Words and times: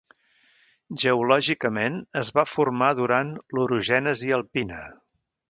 Geològicament 1.03 1.99
es 2.21 2.31
va 2.39 2.47
formar 2.55 2.89
durant 3.01 3.31
l'orogènesi 3.59 4.35
alpina. 4.41 4.83